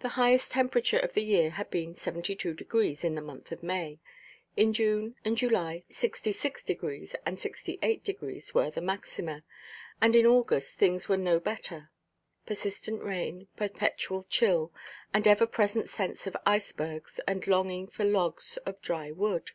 The 0.00 0.10
highest 0.20 0.52
temperature 0.52 0.98
of 0.98 1.14
the 1.14 1.22
year 1.22 1.48
had 1.52 1.70
been 1.70 1.94
72° 1.94 3.02
(in 3.02 3.14
the 3.14 3.22
month 3.22 3.50
of 3.50 3.62
May); 3.62 3.98
in 4.58 4.74
June 4.74 5.16
and 5.24 5.38
July, 5.38 5.84
66° 5.90 7.14
and 7.24 7.38
68° 7.38 8.52
were 8.52 8.68
the 8.70 8.82
maxima, 8.82 9.42
and 10.02 10.14
in 10.14 10.26
August 10.26 10.76
things 10.76 11.08
were 11.08 11.16
no 11.16 11.40
better. 11.40 11.88
Persistent 12.44 13.02
rain, 13.02 13.48
perpetual 13.56 14.24
chill, 14.24 14.70
and 15.14 15.26
ever–present 15.26 15.88
sense 15.88 16.26
of 16.26 16.36
icebergs, 16.44 17.18
and 17.26 17.46
longing 17.46 17.86
for 17.86 18.04
logs 18.04 18.58
of 18.66 18.82
dry 18.82 19.10
wood. 19.12 19.52